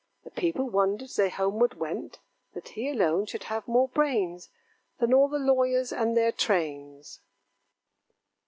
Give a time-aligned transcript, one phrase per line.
[0.23, 2.17] The people wondered, as they homeward went,
[2.55, 4.49] That he alone should have more brains
[4.97, 7.19] Than all the lawyers and their trains.